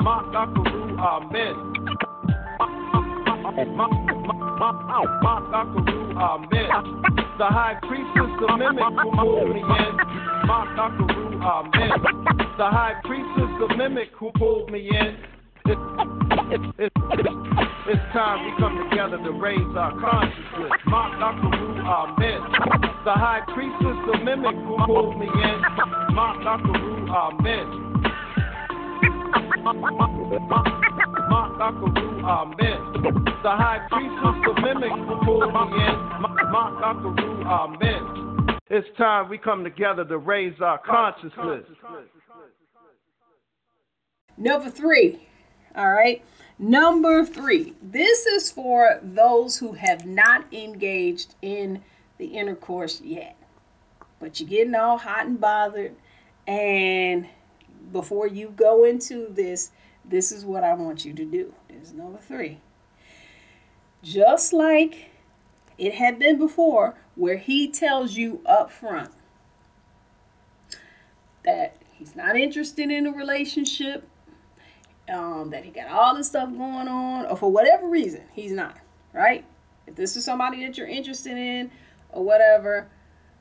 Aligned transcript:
Maakheru 0.00 0.98
Amen. 0.98 1.54
Maakheru 4.60 6.16
Amen. 6.16 6.68
The 7.38 7.46
high 7.46 7.76
priestess, 7.82 8.30
the 8.40 8.56
mimic 8.56 8.84
who 9.02 9.10
pulled 9.16 9.54
me 9.54 9.60
in. 9.60 9.94
Maakheru 10.48 11.42
Amen. 11.42 11.90
The 12.56 12.68
high 12.70 12.94
priestess, 13.04 13.50
the 13.60 13.76
mimic 13.76 14.08
who 14.18 14.30
pulled 14.36 14.70
me 14.70 14.88
in. 14.88 15.16
It's, 15.66 15.80
it's, 16.48 16.94
it's 17.86 18.06
time 18.12 18.44
we 18.46 18.52
come 18.58 18.88
together 18.88 19.18
to 19.18 19.32
raise 19.32 19.76
our 19.76 19.92
consciousness. 20.00 20.72
Maakheru 20.86 21.84
Amen. 21.84 22.40
The 23.04 23.12
high 23.12 23.42
priestess, 23.52 23.96
the 24.10 24.18
mimic 24.24 24.54
who 24.54 24.78
pulled 24.86 25.18
me 25.18 25.26
in. 25.26 25.62
Makakaru 26.16 27.08
Amen. 27.10 27.89
The 33.42 33.56
high 33.56 33.86
priestess, 33.90 34.36
the 34.46 34.54
mimic 34.62 34.92
Amen. 37.46 38.58
It's 38.70 38.88
time 38.96 39.28
we 39.28 39.36
come 39.36 39.62
together 39.64 40.04
to 40.06 40.16
raise 40.16 40.58
our 40.62 40.78
consciousness. 40.78 41.66
Number 44.38 44.70
three. 44.70 45.28
All 45.76 45.90
right. 45.90 46.24
Number 46.58 47.26
three. 47.26 47.74
This 47.82 48.24
is 48.26 48.50
for 48.50 48.98
those 49.02 49.58
who 49.58 49.72
have 49.74 50.06
not 50.06 50.50
engaged 50.54 51.34
in 51.42 51.82
the 52.16 52.26
intercourse 52.26 53.02
yet. 53.02 53.36
But 54.20 54.40
you're 54.40 54.48
getting 54.48 54.74
all 54.74 54.96
hot 54.96 55.26
and 55.26 55.38
bothered. 55.38 55.94
And 56.46 57.26
before 57.92 58.26
you 58.26 58.52
go 58.56 58.84
into 58.84 59.28
this, 59.30 59.70
this 60.04 60.32
is 60.32 60.44
what 60.44 60.64
I 60.64 60.74
want 60.74 61.04
you 61.04 61.12
to 61.14 61.24
do. 61.24 61.54
This 61.68 61.88
is 61.88 61.92
number 61.92 62.18
three. 62.18 62.60
Just 64.02 64.52
like 64.52 65.10
it 65.78 65.94
had 65.94 66.18
been 66.18 66.38
before, 66.38 66.94
where 67.14 67.36
he 67.36 67.68
tells 67.70 68.16
you 68.16 68.40
up 68.46 68.70
front 68.70 69.10
that 71.44 71.76
he's 71.92 72.14
not 72.14 72.36
interested 72.36 72.90
in 72.90 73.06
a 73.06 73.12
relationship, 73.12 74.06
um, 75.08 75.50
that 75.50 75.64
he 75.64 75.70
got 75.70 75.88
all 75.88 76.14
this 76.14 76.28
stuff 76.28 76.50
going 76.50 76.88
on, 76.88 77.26
or 77.26 77.36
for 77.36 77.50
whatever 77.50 77.88
reason, 77.88 78.22
he's 78.32 78.52
not, 78.52 78.78
right? 79.12 79.44
If 79.86 79.96
this 79.96 80.16
is 80.16 80.24
somebody 80.24 80.64
that 80.64 80.78
you're 80.78 80.86
interested 80.86 81.36
in 81.36 81.70
or 82.10 82.24
whatever, 82.24 82.88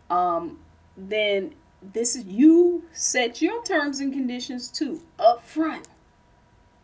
um, 0.10 0.60
then 0.98 1.54
this 1.82 2.16
is 2.16 2.26
you 2.26 2.84
set 2.92 3.42
your 3.42 3.64
terms 3.64 4.00
and 4.00 4.14
conditions 4.14 4.70
too 4.70 5.02
up 5.18 5.44
front 5.44 5.88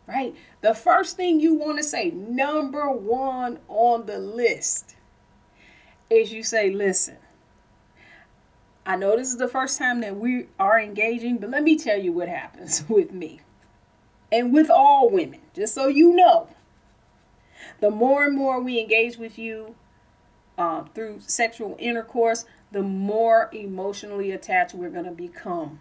right? 0.08 0.36
The 0.60 0.72
first 0.72 1.16
thing 1.16 1.40
you 1.40 1.54
want 1.54 1.78
to 1.78 1.82
say 1.82 2.10
number 2.10 2.88
one 2.90 3.58
on 3.66 4.06
the 4.06 4.18
list 4.18 4.94
is 6.08 6.32
you 6.32 6.44
say 6.44 6.70
listen 6.70 7.16
i 8.86 8.94
know 8.94 9.16
this 9.16 9.30
is 9.30 9.38
the 9.38 9.48
first 9.48 9.76
time 9.76 10.00
that 10.00 10.14
we 10.16 10.46
are 10.56 10.78
engaging 10.78 11.36
but 11.36 11.50
let 11.50 11.64
me 11.64 11.76
tell 11.76 12.00
you 12.00 12.12
what 12.12 12.28
happens 12.28 12.84
with 12.88 13.10
me 13.10 13.40
and 14.30 14.52
with 14.52 14.70
all 14.70 15.10
women 15.10 15.40
just 15.54 15.74
so 15.74 15.88
you 15.88 16.14
know. 16.14 16.48
The 17.80 17.90
more 17.90 18.24
and 18.24 18.36
more 18.36 18.60
we 18.60 18.78
engage 18.78 19.16
with 19.16 19.38
you 19.38 19.74
uh, 20.58 20.84
through 20.94 21.20
sexual 21.20 21.76
intercourse 21.78 22.44
the 22.76 22.82
more 22.82 23.48
emotionally 23.54 24.32
attached 24.32 24.74
we're 24.74 24.90
going 24.90 25.06
to 25.06 25.10
become. 25.10 25.80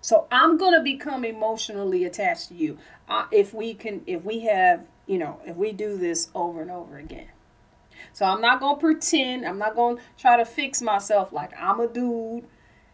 So 0.00 0.26
I'm 0.32 0.56
going 0.56 0.72
to 0.72 0.80
become 0.80 1.26
emotionally 1.26 2.06
attached 2.06 2.48
to 2.48 2.54
you 2.54 2.78
uh, 3.06 3.26
if 3.30 3.52
we 3.52 3.74
can, 3.74 4.00
if 4.06 4.24
we 4.24 4.40
have, 4.46 4.86
you 5.06 5.18
know, 5.18 5.40
if 5.44 5.56
we 5.56 5.72
do 5.72 5.98
this 5.98 6.30
over 6.34 6.62
and 6.62 6.70
over 6.70 6.96
again. 6.96 7.28
So 8.14 8.24
I'm 8.24 8.40
not 8.40 8.60
going 8.60 8.76
to 8.76 8.80
pretend, 8.80 9.44
I'm 9.44 9.58
not 9.58 9.74
going 9.76 9.98
to 9.98 10.02
try 10.16 10.38
to 10.38 10.46
fix 10.46 10.80
myself 10.80 11.34
like 11.34 11.50
I'm 11.60 11.80
a 11.80 11.86
dude 11.86 12.46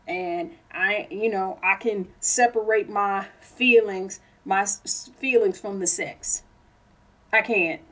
and 0.08 0.50
I, 0.72 1.06
you 1.08 1.30
know, 1.30 1.60
I 1.62 1.76
can 1.76 2.08
separate 2.18 2.90
my 2.90 3.28
feelings, 3.40 4.18
my 4.44 4.66
feelings 4.66 5.60
from 5.60 5.78
the 5.78 5.86
sex. 5.86 6.42
I 7.32 7.42
can't. 7.42 7.82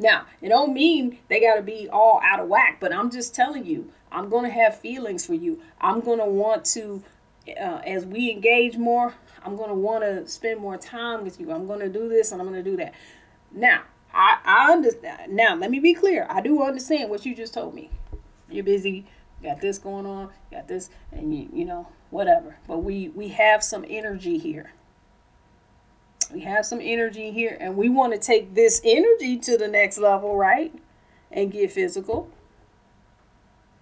Now, 0.00 0.24
it 0.40 0.48
don't 0.48 0.72
mean 0.72 1.18
they 1.28 1.42
got 1.42 1.56
to 1.56 1.62
be 1.62 1.86
all 1.90 2.22
out 2.24 2.40
of 2.40 2.48
whack, 2.48 2.78
but 2.80 2.90
I'm 2.90 3.10
just 3.10 3.34
telling 3.34 3.66
you, 3.66 3.92
I'm 4.10 4.30
going 4.30 4.44
to 4.44 4.50
have 4.50 4.80
feelings 4.80 5.26
for 5.26 5.34
you. 5.34 5.60
I'm 5.78 6.00
going 6.00 6.18
to 6.18 6.24
want 6.24 6.64
to, 6.66 7.02
uh, 7.48 7.82
as 7.84 8.06
we 8.06 8.30
engage 8.30 8.78
more, 8.78 9.12
I'm 9.44 9.56
going 9.56 9.68
to 9.68 9.74
want 9.74 10.02
to 10.02 10.26
spend 10.26 10.58
more 10.58 10.78
time 10.78 11.22
with 11.22 11.38
you. 11.38 11.52
I'm 11.52 11.66
going 11.66 11.80
to 11.80 11.90
do 11.90 12.08
this 12.08 12.32
and 12.32 12.40
I'm 12.40 12.48
going 12.48 12.64
to 12.64 12.70
do 12.70 12.78
that. 12.78 12.94
Now, 13.52 13.82
I, 14.14 14.38
I 14.42 14.72
understand. 14.72 15.34
Now, 15.34 15.54
let 15.54 15.70
me 15.70 15.80
be 15.80 15.92
clear. 15.92 16.26
I 16.30 16.40
do 16.40 16.62
understand 16.62 17.10
what 17.10 17.26
you 17.26 17.34
just 17.34 17.52
told 17.52 17.74
me. 17.74 17.90
You're 18.48 18.64
busy, 18.64 19.04
got 19.42 19.60
this 19.60 19.78
going 19.78 20.06
on, 20.06 20.30
got 20.50 20.66
this, 20.66 20.88
and 21.12 21.36
you, 21.36 21.50
you 21.52 21.66
know, 21.66 21.88
whatever. 22.08 22.56
But 22.66 22.78
we, 22.78 23.10
we 23.10 23.28
have 23.28 23.62
some 23.62 23.84
energy 23.86 24.38
here. 24.38 24.72
We 26.32 26.40
have 26.40 26.64
some 26.66 26.80
energy 26.80 27.30
here, 27.30 27.56
and 27.60 27.76
we 27.76 27.88
want 27.88 28.12
to 28.12 28.18
take 28.18 28.54
this 28.54 28.80
energy 28.84 29.36
to 29.38 29.56
the 29.56 29.68
next 29.68 29.98
level, 29.98 30.36
right? 30.36 30.72
And 31.30 31.52
get 31.52 31.72
physical. 31.72 32.30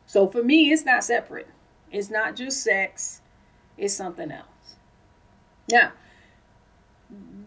So 0.07 0.27
for 0.27 0.43
me, 0.43 0.71
it's 0.73 0.85
not 0.85 1.05
separate. 1.05 1.49
It's 1.91 2.11
not 2.11 2.37
just 2.37 2.63
sex, 2.63 3.23
it's 3.77 3.95
something 3.95 4.31
else. 4.31 4.47
Now, 5.71 5.93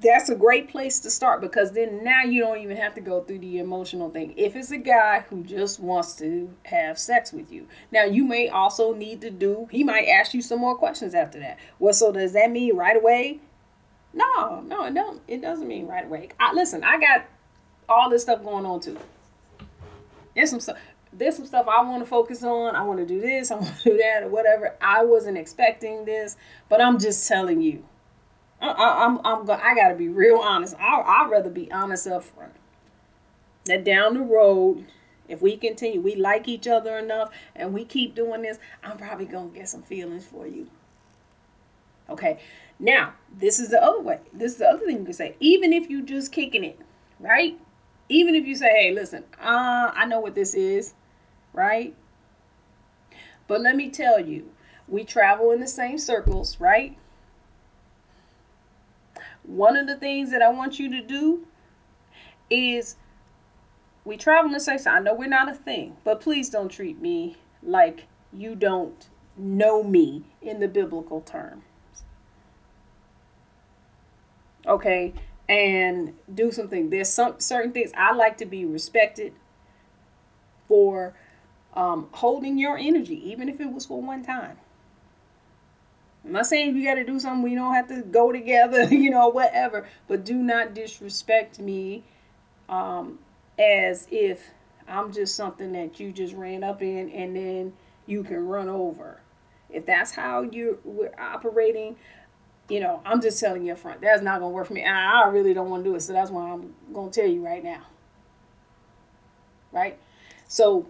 that's 0.01 0.29
a 0.29 0.35
great 0.35 0.69
place 0.69 0.99
to 1.01 1.11
start 1.11 1.41
because 1.41 1.73
then 1.73 2.03
now 2.03 2.23
you 2.23 2.41
don't 2.41 2.57
even 2.57 2.77
have 2.77 2.95
to 2.95 3.01
go 3.01 3.21
through 3.21 3.39
the 3.39 3.59
emotional 3.59 4.09
thing. 4.09 4.33
If 4.35 4.55
it's 4.55 4.71
a 4.71 4.77
guy 4.77 5.25
who 5.29 5.43
just 5.43 5.79
wants 5.79 6.15
to 6.15 6.51
have 6.65 6.97
sex 6.97 7.31
with 7.31 7.51
you, 7.51 7.67
now 7.91 8.05
you 8.05 8.25
may 8.25 8.49
also 8.49 8.93
need 8.93 9.21
to 9.21 9.29
do, 9.29 9.67
he 9.69 9.83
might 9.83 10.05
ask 10.07 10.33
you 10.33 10.41
some 10.41 10.59
more 10.59 10.75
questions 10.75 11.13
after 11.13 11.39
that. 11.39 11.59
Well, 11.77 11.93
so 11.93 12.11
does 12.11 12.33
that 12.33 12.49
mean 12.49 12.75
right 12.75 12.97
away 12.97 13.39
no, 14.13 14.61
no, 14.61 14.85
it 14.85 14.93
don't. 14.93 15.21
It 15.27 15.41
doesn't 15.41 15.67
mean 15.67 15.87
right 15.87 16.05
away. 16.05 16.29
I 16.39 16.53
listen. 16.53 16.83
I 16.83 16.99
got 16.99 17.25
all 17.87 18.09
this 18.09 18.23
stuff 18.23 18.43
going 18.43 18.65
on 18.65 18.79
too. 18.79 18.97
There's 20.35 20.49
some 20.49 20.59
stuff. 20.59 20.77
There's 21.13 21.35
some 21.35 21.45
stuff 21.45 21.67
I 21.67 21.81
want 21.83 22.01
to 22.03 22.09
focus 22.09 22.43
on. 22.43 22.75
I 22.75 22.83
want 22.83 22.99
to 22.99 23.05
do 23.05 23.19
this. 23.19 23.51
I 23.51 23.55
want 23.59 23.77
to 23.77 23.83
do 23.91 23.97
that, 23.97 24.23
or 24.23 24.29
whatever. 24.29 24.75
I 24.81 25.03
wasn't 25.03 25.37
expecting 25.37 26.05
this, 26.05 26.35
but 26.69 26.81
I'm 26.81 26.99
just 26.99 27.27
telling 27.27 27.61
you. 27.61 27.83
I, 28.61 28.69
I, 28.69 29.05
I'm 29.05 29.19
I'm 29.25 29.45
go, 29.45 29.53
I 29.53 29.75
gotta 29.75 29.95
be 29.95 30.09
real 30.09 30.37
honest. 30.37 30.75
I 30.79 31.01
I'd 31.01 31.29
rather 31.29 31.49
be 31.49 31.71
honest 31.71 32.07
up 32.07 32.23
front. 32.23 32.53
That 33.65 33.83
down 33.83 34.15
the 34.15 34.21
road, 34.21 34.85
if 35.27 35.41
we 35.41 35.55
continue, 35.55 36.01
we 36.01 36.15
like 36.15 36.47
each 36.47 36.67
other 36.67 36.97
enough, 36.97 37.31
and 37.55 37.73
we 37.73 37.85
keep 37.85 38.15
doing 38.15 38.41
this, 38.41 38.57
I'm 38.83 38.97
probably 38.97 39.25
gonna 39.25 39.49
get 39.49 39.69
some 39.69 39.83
feelings 39.83 40.25
for 40.25 40.45
you. 40.47 40.67
Okay. 42.11 42.39
Now, 42.77 43.13
this 43.31 43.59
is 43.59 43.69
the 43.69 43.81
other 43.81 44.01
way. 44.01 44.19
This 44.33 44.53
is 44.53 44.57
the 44.57 44.67
other 44.67 44.85
thing 44.85 44.97
you 44.97 45.03
can 45.05 45.13
say. 45.13 45.35
Even 45.39 45.71
if 45.71 45.89
you 45.89 46.01
just 46.01 46.31
kicking 46.31 46.63
it, 46.63 46.79
right? 47.19 47.57
Even 48.09 48.35
if 48.35 48.45
you 48.45 48.55
say, 48.55 48.69
hey, 48.69 48.91
listen, 48.91 49.23
uh, 49.39 49.91
I 49.93 50.05
know 50.05 50.19
what 50.19 50.35
this 50.35 50.53
is, 50.53 50.93
right? 51.53 51.95
But 53.47 53.61
let 53.61 53.75
me 53.75 53.89
tell 53.89 54.19
you, 54.19 54.49
we 54.87 55.03
travel 55.03 55.51
in 55.51 55.61
the 55.61 55.67
same 55.67 55.97
circles, 55.97 56.59
right? 56.59 56.97
One 59.43 59.77
of 59.77 59.87
the 59.87 59.95
things 59.95 60.31
that 60.31 60.41
I 60.41 60.49
want 60.49 60.79
you 60.79 60.89
to 60.89 61.01
do 61.01 61.45
is 62.49 62.97
we 64.03 64.17
travel 64.17 64.47
in 64.47 64.53
the 64.53 64.59
same 64.59 64.79
circles. 64.79 64.97
I 64.97 64.99
know 64.99 65.13
we're 65.13 65.29
not 65.29 65.49
a 65.49 65.55
thing, 65.55 65.95
but 66.03 66.19
please 66.19 66.49
don't 66.49 66.69
treat 66.69 66.99
me 66.99 67.37
like 67.63 68.07
you 68.33 68.55
don't 68.55 69.07
know 69.37 69.83
me 69.83 70.23
in 70.41 70.59
the 70.59 70.67
biblical 70.67 71.21
term 71.21 71.63
okay, 74.67 75.13
and 75.49 76.13
do 76.33 76.51
something. 76.51 76.89
There's 76.89 77.09
some 77.09 77.39
certain 77.39 77.71
things 77.71 77.91
I 77.97 78.13
like 78.13 78.37
to 78.37 78.45
be 78.45 78.65
respected 78.65 79.33
for 80.67 81.13
um, 81.73 82.07
holding 82.11 82.57
your 82.57 82.77
energy, 82.77 83.29
even 83.29 83.49
if 83.49 83.59
it 83.59 83.71
was 83.71 83.85
for 83.85 84.01
one 84.01 84.23
time. 84.23 84.57
I'm 86.23 86.33
not 86.33 86.45
saying 86.45 86.75
you 86.75 86.85
got 86.85 86.95
to 86.95 87.03
do 87.03 87.19
something 87.19 87.41
we 87.41 87.55
don't 87.55 87.73
have 87.73 87.87
to 87.87 88.01
go 88.03 88.31
together, 88.31 88.83
you 88.91 89.09
know, 89.09 89.29
whatever, 89.29 89.87
but 90.07 90.23
do 90.23 90.35
not 90.35 90.73
disrespect 90.73 91.59
me 91.59 92.03
um, 92.69 93.19
as 93.57 94.07
if 94.11 94.51
I'm 94.87 95.11
just 95.11 95.35
something 95.35 95.71
that 95.73 95.99
you 95.99 96.11
just 96.11 96.33
ran 96.33 96.63
up 96.63 96.81
in 96.81 97.09
and 97.09 97.35
then 97.35 97.73
you 98.05 98.23
can 98.23 98.47
run 98.47 98.69
over. 98.69 99.19
If 99.69 99.85
that's 99.85 100.11
how 100.11 100.41
you're 100.41 100.77
operating, 101.17 101.95
you 102.71 102.79
know, 102.79 103.01
I'm 103.05 103.21
just 103.21 103.37
telling 103.39 103.65
you 103.65 103.73
up 103.73 103.79
front, 103.79 103.99
that's 103.99 104.21
not 104.21 104.39
gonna 104.39 104.51
work 104.51 104.67
for 104.67 104.73
me. 104.73 104.85
I 104.85 105.27
really 105.27 105.53
don't 105.53 105.69
want 105.69 105.83
to 105.83 105.89
do 105.89 105.95
it, 105.95 106.01
so 106.01 106.13
that's 106.13 106.31
why 106.31 106.51
I'm 106.51 106.73
gonna 106.93 107.11
tell 107.11 107.27
you 107.27 107.45
right 107.45 107.61
now. 107.61 107.81
Right? 109.73 109.99
So, 110.47 110.87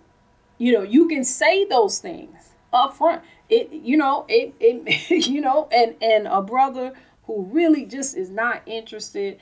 you 0.59 0.73
know, 0.73 0.83
you 0.83 1.07
can 1.07 1.23
say 1.23 1.65
those 1.65 1.97
things 1.97 2.51
up 2.71 2.95
front. 2.95 3.23
It, 3.49 3.71
you 3.71 3.97
know, 3.97 4.25
it, 4.29 4.53
it, 4.59 5.09
you 5.27 5.41
know, 5.41 5.67
and 5.71 5.95
and 6.01 6.27
a 6.27 6.41
brother 6.41 6.93
who 7.23 7.45
really 7.51 7.85
just 7.85 8.15
is 8.15 8.29
not 8.29 8.61
interested, 8.67 9.39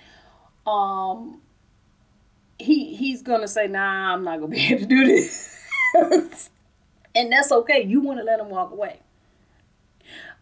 um, 0.65 1.41
he 2.57 2.95
he's 2.95 3.21
gonna 3.21 3.49
say, 3.49 3.67
"Nah, 3.67 4.13
I'm 4.13 4.23
not 4.23 4.39
gonna 4.39 4.51
be 4.51 4.65
able 4.67 4.81
to 4.81 4.85
do 4.85 5.05
this," 5.05 5.59
and 7.15 7.31
that's 7.31 7.51
okay. 7.51 7.83
You 7.83 7.99
want 7.99 8.19
to 8.19 8.23
let 8.23 8.39
him 8.39 8.49
walk 8.49 8.71
away. 8.71 9.01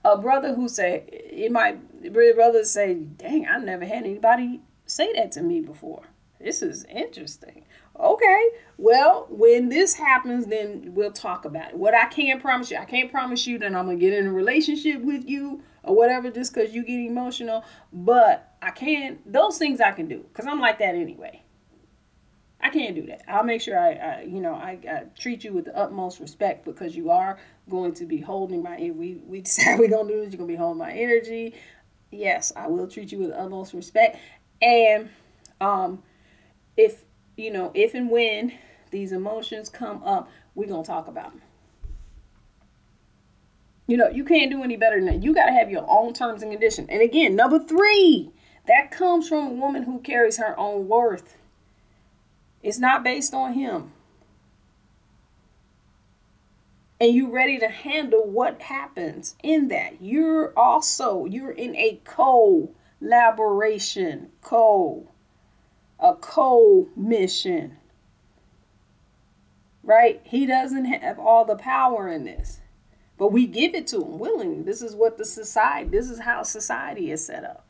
A 0.08 0.18
brother 0.18 0.54
who 0.54 0.70
say 0.70 1.04
it 1.12 1.52
might 1.52 2.14
brother 2.14 2.64
say, 2.64 2.94
"Dang, 2.94 3.46
I 3.46 3.58
never 3.58 3.84
had 3.84 4.06
anybody 4.06 4.62
say 4.86 5.12
that 5.14 5.34
to 5.34 5.42
me 5.42 5.60
before. 5.60 6.04
This 6.40 6.62
is 6.62 6.86
interesting." 6.86 7.66
Okay, 8.00 8.50
well, 8.78 9.28
when 9.30 9.68
this 9.68 9.96
happens, 9.96 10.46
then 10.46 10.94
we'll 10.94 11.12
talk 11.12 11.44
about 11.44 11.72
it. 11.72 11.78
What 11.78 11.94
I 11.94 12.06
can't 12.06 12.42
promise 12.42 12.72
you, 12.72 12.78
I 12.78 12.86
can't 12.86 13.12
promise 13.12 13.46
you 13.46 13.58
that 13.60 13.66
I'm 13.76 13.88
gonna 13.88 13.98
get 13.98 14.14
in 14.14 14.28
a 14.28 14.32
relationship 14.32 15.02
with 15.02 15.28
you 15.28 15.62
or 15.84 15.94
whatever 15.94 16.32
just 16.32 16.54
because 16.54 16.74
you 16.74 16.84
get 16.84 17.00
emotional. 17.00 17.66
But 17.92 18.56
I 18.62 18.72
can 18.72 19.20
those 19.26 19.58
things 19.58 19.82
I 19.82 19.92
can 19.92 20.08
do 20.08 20.20
because 20.20 20.48
I'm 20.48 20.62
like 20.62 20.80
that 20.80 20.96
anyway. 20.96 21.42
I 22.60 22.70
can't 22.70 22.96
do 22.96 23.06
that. 23.08 23.22
I'll 23.28 23.44
make 23.44 23.62
sure 23.62 23.80
I, 23.80 23.94
I 23.94 24.22
you 24.24 24.42
know, 24.42 24.54
I, 24.54 24.80
I, 24.90 25.04
treat 25.18 25.44
you 25.44 25.54
with 25.54 25.66
the 25.66 25.78
utmost 25.78 26.20
respect 26.20 26.66
because 26.66 26.96
you 26.96 27.12
are 27.12 27.38
going 27.70 27.94
to 27.96 28.06
be 28.06 28.18
holding 28.18 28.64
my. 28.64 28.78
We 28.78 29.22
we 29.26 29.42
decide 29.48 29.80
we're 29.80 29.90
gonna 29.90 30.10
do 30.10 30.22
this. 30.22 30.32
You're 30.34 30.40
gonna 30.40 30.48
be 30.48 30.56
holding 30.56 30.80
my 30.80 30.92
energy. 30.92 31.54
Yes, 32.12 32.52
I 32.56 32.68
will 32.68 32.88
treat 32.88 33.12
you 33.12 33.20
with 33.20 33.30
the 33.30 33.40
utmost 33.40 33.74
respect. 33.74 34.18
And 34.62 35.10
um, 35.62 36.02
if 36.76 37.04
you 37.36 37.52
know, 37.52 37.72
if 37.76 37.94
and 37.94 38.10
when 38.10 38.54
these 38.90 39.12
emotions 39.12 39.70
come 39.70 40.02
up, 40.04 40.30
we're 40.56 40.68
gonna 40.68 40.84
talk 40.84 41.08
about 41.08 41.34
them. 41.34 41.42
You 43.86 43.98
know, 43.98 44.10
you 44.10 44.26
can't 44.26 44.52
do 44.52 44.64
any 44.64 44.76
better 44.76 44.98
than 44.98 45.06
that. 45.06 45.24
You 45.24 45.34
gotta 45.34 45.54
have 45.54 45.70
your 45.70 45.86
own 45.88 46.14
terms 46.14 46.42
and 46.42 46.52
conditions. 46.52 46.90
And 46.90 47.02
again, 47.02 47.36
number 47.36 47.60
three, 47.60 48.32
that 48.68 48.92
comes 48.92 49.30
from 49.30 49.48
a 49.48 49.54
woman 49.54 49.84
who 49.84 50.00
carries 50.00 50.38
her 50.38 50.60
own 50.60 50.88
worth. 50.88 51.38
It's 52.64 52.80
not 52.80 53.04
based 53.04 53.34
on 53.34 53.54
him. 53.54 53.92
And 57.00 57.14
you're 57.14 57.30
ready 57.30 57.60
to 57.60 57.68
handle 57.68 58.26
what 58.26 58.60
happens 58.62 59.36
in 59.44 59.68
that. 59.68 60.02
You're 60.02 60.52
also, 60.58 61.26
you're 61.26 61.52
in 61.52 61.76
a 61.76 62.02
collaboration, 63.00 64.32
co, 64.42 65.12
a 66.00 66.16
co-mission. 66.16 67.78
Right? 69.84 70.22
He 70.24 70.48
doesn't 70.48 70.86
have 70.86 71.20
all 71.20 71.46
the 71.46 71.56
power 71.56 72.08
in 72.10 72.26
this. 72.26 72.62
But 73.18 73.32
we 73.32 73.46
give 73.46 73.76
it 73.76 73.88
to 73.88 74.02
him 74.02 74.18
willingly. 74.18 74.64
This 74.64 74.82
is 74.82 74.96
what 74.96 75.18
the 75.18 75.26
society, 75.26 75.90
this 75.90 76.10
is 76.10 76.20
how 76.20 76.42
society 76.44 77.12
is 77.12 77.26
set 77.26 77.44
up. 77.44 77.67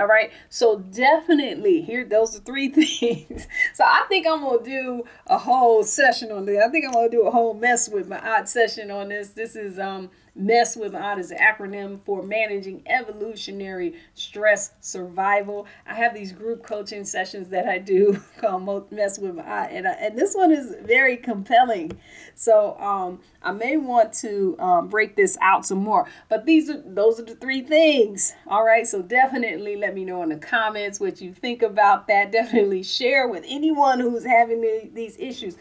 All 0.00 0.06
right. 0.06 0.32
So 0.48 0.78
definitely 0.78 1.82
here, 1.82 2.06
those 2.06 2.34
are 2.34 2.40
three 2.40 2.68
things. 2.70 3.46
so 3.74 3.84
I 3.84 4.06
think 4.08 4.26
I'm 4.26 4.40
gonna 4.40 4.64
do 4.64 5.04
a 5.26 5.36
whole 5.36 5.84
session 5.84 6.32
on 6.32 6.46
this. 6.46 6.62
I 6.64 6.68
think 6.70 6.86
I'm 6.86 6.92
gonna 6.92 7.10
do 7.10 7.26
a 7.26 7.30
whole 7.30 7.52
mess 7.52 7.86
with 7.86 8.08
Ma'at 8.08 8.48
session 8.48 8.90
on 8.90 9.10
this. 9.10 9.28
This 9.30 9.54
is 9.54 9.78
um 9.78 10.10
MESS 10.34 10.76
with 10.76 10.92
Ma'at 10.92 11.18
is 11.18 11.30
an 11.30 11.38
acronym 11.38 12.00
for 12.04 12.22
Managing 12.22 12.82
Evolutionary 12.86 13.94
Stress 14.14 14.72
Survival. 14.80 15.66
I 15.86 15.94
have 15.94 16.14
these 16.14 16.32
group 16.32 16.62
coaching 16.62 17.04
sessions 17.04 17.48
that 17.48 17.68
I 17.68 17.78
do 17.78 18.20
called 18.40 18.90
MESS 18.92 19.18
with 19.18 19.36
Ma'at, 19.36 19.68
and, 19.70 19.86
and 19.86 20.16
this 20.16 20.34
one 20.34 20.52
is 20.52 20.74
very 20.82 21.16
compelling. 21.16 21.98
So 22.34 22.78
um, 22.78 23.20
I 23.42 23.52
may 23.52 23.76
want 23.76 24.12
to 24.14 24.56
um, 24.58 24.88
break 24.88 25.16
this 25.16 25.36
out 25.40 25.66
some 25.66 25.78
more. 25.78 26.06
But 26.28 26.46
these 26.46 26.70
are 26.70 26.82
those 26.84 27.20
are 27.20 27.24
the 27.24 27.34
three 27.34 27.62
things. 27.62 28.34
All 28.46 28.64
right. 28.64 28.86
So 28.86 29.02
definitely 29.02 29.76
let 29.76 29.94
me 29.94 30.04
know 30.04 30.22
in 30.22 30.30
the 30.30 30.36
comments 30.36 31.00
what 31.00 31.20
you 31.20 31.32
think 31.32 31.62
about 31.62 32.06
that. 32.08 32.32
Definitely 32.32 32.82
share 32.82 33.28
with 33.28 33.44
anyone 33.46 34.00
who's 34.00 34.24
having 34.24 34.60
the, 34.60 34.90
these 34.92 35.16
issues. 35.18 35.56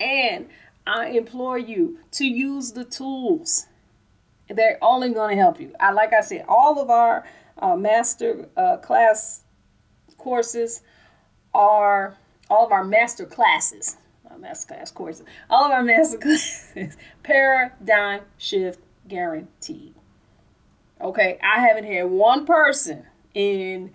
And 0.00 0.48
I 0.86 1.08
implore 1.08 1.58
you 1.58 1.98
to 2.12 2.24
use 2.24 2.72
the 2.72 2.84
tools 2.84 3.66
they're 4.48 4.78
only 4.82 5.10
going 5.10 5.36
to 5.36 5.42
help 5.42 5.60
you. 5.60 5.72
I 5.80 5.92
like 5.92 6.12
I 6.12 6.20
said, 6.20 6.44
all 6.48 6.80
of 6.80 6.90
our 6.90 7.24
uh, 7.58 7.76
master 7.76 8.48
uh, 8.56 8.78
class 8.78 9.42
courses 10.18 10.82
are 11.52 12.16
all 12.50 12.66
of 12.66 12.72
our 12.72 12.84
master 12.84 13.24
classes, 13.24 13.96
uh, 14.30 14.36
master 14.38 14.74
class 14.74 14.90
courses, 14.90 15.26
all 15.48 15.64
of 15.64 15.70
our 15.70 15.82
master 15.82 16.18
classes, 16.18 16.96
paradigm 17.22 18.22
shift 18.38 18.80
guaranteed. 19.08 19.94
Okay, 21.00 21.38
I 21.42 21.60
haven't 21.60 21.84
had 21.84 22.04
one 22.04 22.46
person 22.46 23.04
in 23.34 23.92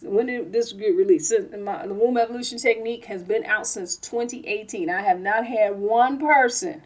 when 0.00 0.26
did 0.26 0.52
this 0.52 0.72
get 0.72 0.96
released? 0.96 1.34
My, 1.58 1.86
the 1.86 1.92
womb 1.92 2.16
evolution 2.16 2.56
technique 2.56 3.04
has 3.06 3.22
been 3.22 3.44
out 3.44 3.66
since 3.66 3.96
2018. 3.96 4.88
I 4.88 5.02
have 5.02 5.20
not 5.20 5.46
had 5.46 5.78
one 5.78 6.18
person 6.18 6.82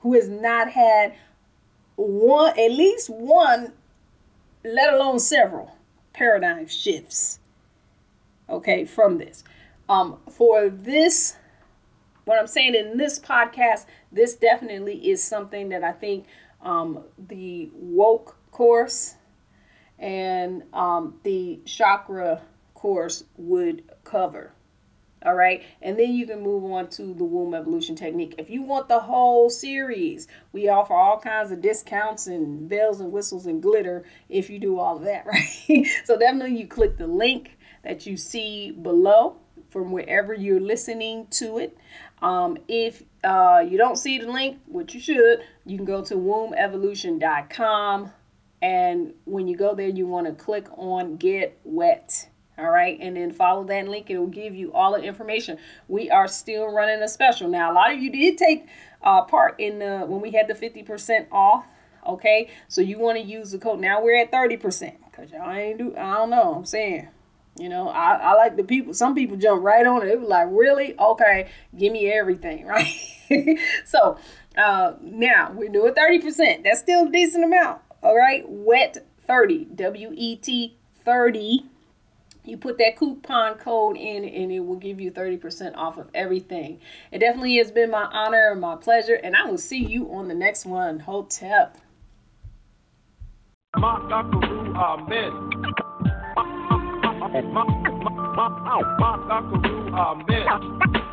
who 0.00 0.14
has 0.14 0.28
not 0.28 0.70
had 0.70 1.14
one, 1.96 2.50
at 2.50 2.70
least 2.70 3.10
one, 3.10 3.72
let 4.64 4.94
alone 4.94 5.18
several 5.18 5.76
paradigm 6.12 6.66
shifts. 6.66 7.40
Okay, 8.48 8.84
from 8.84 9.18
this. 9.18 9.44
Um, 9.88 10.18
for 10.30 10.68
this, 10.68 11.36
what 12.24 12.38
I'm 12.38 12.46
saying 12.46 12.74
in 12.74 12.96
this 12.96 13.18
podcast, 13.18 13.86
this 14.12 14.34
definitely 14.34 15.10
is 15.10 15.22
something 15.22 15.68
that 15.70 15.82
I 15.84 15.92
think 15.92 16.26
um, 16.62 17.04
the 17.28 17.70
woke 17.74 18.36
course 18.50 19.14
and 19.98 20.62
um, 20.72 21.18
the 21.22 21.60
chakra 21.64 22.42
course 22.74 23.24
would 23.36 23.82
cover. 24.04 24.52
All 25.24 25.34
right. 25.34 25.62
And 25.82 25.98
then 25.98 26.12
you 26.12 26.26
can 26.26 26.42
move 26.42 26.64
on 26.70 26.88
to 26.90 27.14
the 27.14 27.24
womb 27.24 27.54
evolution 27.54 27.96
technique. 27.96 28.34
If 28.38 28.50
you 28.50 28.62
want 28.62 28.88
the 28.88 29.00
whole 29.00 29.48
series, 29.48 30.28
we 30.52 30.68
offer 30.68 30.94
all 30.94 31.18
kinds 31.18 31.50
of 31.50 31.62
discounts 31.62 32.26
and 32.26 32.68
bells 32.68 33.00
and 33.00 33.10
whistles 33.10 33.46
and 33.46 33.62
glitter 33.62 34.04
if 34.28 34.50
you 34.50 34.58
do 34.58 34.78
all 34.78 34.96
of 34.96 35.04
that, 35.04 35.26
right? 35.26 35.86
so 36.04 36.18
definitely 36.18 36.58
you 36.58 36.66
click 36.66 36.98
the 36.98 37.06
link 37.06 37.58
that 37.82 38.06
you 38.06 38.16
see 38.16 38.72
below 38.72 39.36
from 39.70 39.90
wherever 39.90 40.34
you're 40.34 40.60
listening 40.60 41.26
to 41.28 41.58
it. 41.58 41.76
Um, 42.22 42.58
if 42.68 43.02
uh, 43.24 43.64
you 43.66 43.78
don't 43.78 43.96
see 43.96 44.18
the 44.18 44.30
link, 44.30 44.60
which 44.66 44.94
you 44.94 45.00
should, 45.00 45.40
you 45.64 45.76
can 45.76 45.86
go 45.86 46.02
to 46.04 46.14
wombevolution.com. 46.14 48.12
And 48.62 49.12
when 49.24 49.48
you 49.48 49.56
go 49.56 49.74
there, 49.74 49.88
you 49.88 50.06
want 50.06 50.26
to 50.26 50.32
click 50.32 50.66
on 50.78 51.16
Get 51.16 51.58
Wet 51.64 52.28
all 52.58 52.70
right, 52.70 52.98
and 53.00 53.16
then 53.16 53.32
follow 53.32 53.64
that 53.64 53.86
link. 53.86 54.08
It 54.08 54.18
will 54.18 54.26
give 54.28 54.54
you 54.54 54.72
all 54.72 54.92
the 54.92 55.02
information. 55.02 55.58
We 55.88 56.10
are 56.10 56.26
still 56.26 56.66
running 56.66 57.02
a 57.02 57.08
special 57.08 57.48
now. 57.48 57.70
A 57.70 57.74
lot 57.74 57.92
of 57.92 58.00
you 58.00 58.10
did 58.10 58.38
take 58.38 58.66
uh, 59.02 59.22
part 59.22 59.60
in 59.60 59.78
the 59.78 60.04
when 60.06 60.20
we 60.22 60.30
had 60.30 60.48
the 60.48 60.54
fifty 60.54 60.82
percent 60.82 61.28
off. 61.30 61.66
Okay, 62.06 62.48
so 62.68 62.80
you 62.80 62.98
want 62.98 63.18
to 63.18 63.24
use 63.24 63.50
the 63.50 63.58
code. 63.58 63.80
Now 63.80 64.02
we're 64.02 64.18
at 64.18 64.30
thirty 64.30 64.56
percent 64.56 64.96
because 65.04 65.30
y'all 65.30 65.50
ain't 65.50 65.78
do. 65.78 65.94
I 65.96 66.14
don't 66.14 66.30
know. 66.30 66.54
I'm 66.54 66.64
saying. 66.64 67.08
You 67.58 67.70
know, 67.70 67.88
I, 67.88 68.16
I 68.16 68.34
like 68.34 68.58
the 68.58 68.64
people. 68.64 68.92
Some 68.92 69.14
people 69.14 69.38
jump 69.38 69.62
right 69.62 69.86
on 69.86 70.02
it. 70.02 70.10
It 70.10 70.20
was 70.20 70.28
like, 70.28 70.48
really? 70.50 70.94
Okay, 70.98 71.48
give 71.74 71.90
me 71.90 72.12
everything, 72.12 72.66
right? 72.66 72.86
so 73.86 74.18
uh, 74.58 74.92
now 75.00 75.52
we're 75.54 75.70
doing 75.70 75.94
30%. 75.94 76.64
That's 76.64 76.80
still 76.80 77.06
a 77.06 77.10
decent 77.10 77.44
amount. 77.44 77.80
All 78.02 78.14
right, 78.14 78.44
wet 78.46 79.06
30, 79.26 79.68
W 79.74 80.12
E 80.14 80.36
T 80.36 80.76
30 81.02 81.64
you 82.46 82.56
put 82.56 82.78
that 82.78 82.96
coupon 82.96 83.54
code 83.58 83.96
in 83.96 84.24
and 84.24 84.52
it 84.52 84.60
will 84.60 84.76
give 84.76 85.00
you 85.00 85.10
30% 85.10 85.76
off 85.76 85.98
of 85.98 86.08
everything. 86.14 86.80
It 87.10 87.18
definitely 87.18 87.56
has 87.56 87.70
been 87.70 87.90
my 87.90 88.04
honor 88.04 88.50
and 88.52 88.60
my 88.60 88.76
pleasure, 88.76 89.14
and 89.14 89.34
I 89.34 89.44
will 89.46 89.58
see 89.58 89.84
you 89.84 90.12
on 90.12 90.28
the 90.28 90.34
next 90.34 90.64
one. 90.64 91.00
Hotep. 91.00 91.78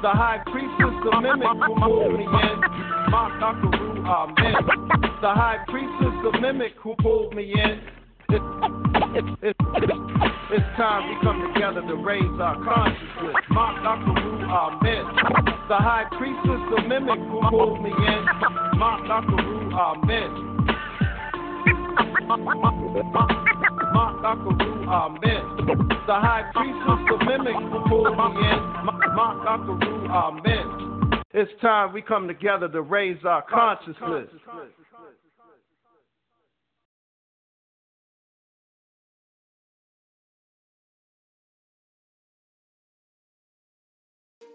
The 0.02 0.12
high 0.12 0.44
mimic 1.22 1.56
me 2.18 2.26
in. 2.26 2.62
The 5.22 5.34
high 5.34 5.64
mimic 6.42 6.74
who 6.78 6.96
pulled 6.96 7.34
me 7.34 7.54
in. 7.54 7.82
It's, 9.16 10.66
time 10.76 11.08
we 11.08 11.16
come 11.22 11.54
together 11.54 11.82
to 11.82 11.96
raise 11.96 12.24
our 12.42 12.56
consciousness. 12.64 13.36
Mark 13.52 13.78
Akaru, 13.84 14.42
Amen. 14.50 15.06
The 15.70 15.78
high 15.78 16.06
priestess, 16.18 16.62
the 16.76 16.82
mimic 16.88 17.20
who 17.20 17.42
pulled 17.50 17.84
me 17.84 17.92
in. 17.92 18.26
Mark. 18.80 19.06
Mark 19.06 19.06
Akaru, 24.26 24.88
Amen. 24.88 25.44
The 26.08 26.14
high 26.14 26.50
priestess, 26.56 27.06
the 27.10 27.18
mimic 27.26 27.56
who 27.56 27.80
pulled 27.88 28.18
me 28.18 28.26
in. 28.50 28.60
Mark 29.16 29.46
Akaru, 29.46 30.10
Amen. 30.10 31.22
It's 31.36 31.52
time 31.62 31.94
we 31.94 32.02
come 32.02 32.28
together 32.28 32.68
to 32.68 32.82
raise 32.82 33.24
our 33.26 33.44
consciousness. 33.44 34.30